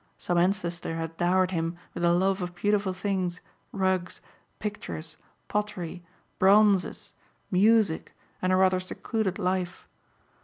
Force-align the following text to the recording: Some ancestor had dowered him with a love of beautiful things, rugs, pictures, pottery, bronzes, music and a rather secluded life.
Some 0.17 0.39
ancestor 0.39 0.95
had 0.95 1.15
dowered 1.17 1.51
him 1.51 1.77
with 1.93 2.03
a 2.03 2.11
love 2.11 2.41
of 2.41 2.55
beautiful 2.55 2.91
things, 2.91 3.39
rugs, 3.71 4.19
pictures, 4.57 5.15
pottery, 5.47 6.03
bronzes, 6.39 7.13
music 7.51 8.11
and 8.41 8.51
a 8.51 8.55
rather 8.55 8.79
secluded 8.79 9.37
life. 9.37 9.87